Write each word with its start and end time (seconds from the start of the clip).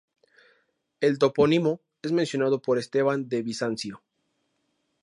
El 0.99 1.19
topónimo 1.19 1.79
es 2.01 2.11
mencionado 2.11 2.59
por 2.59 2.79
Esteban 2.79 3.29
de 3.29 3.43
Bizancio. 3.43 4.01